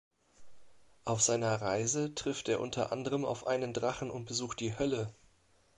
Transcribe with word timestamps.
Auf 1.05 1.21
seiner 1.21 1.61
Reise 1.61 2.15
trifft 2.15 2.49
er 2.49 2.59
unter 2.59 2.91
anderem 2.91 3.23
auf 3.23 3.45
einen 3.45 3.71
Drachen 3.71 4.09
und 4.09 4.25
besucht 4.25 4.59
die 4.59 4.75
Hölle. 4.79 5.13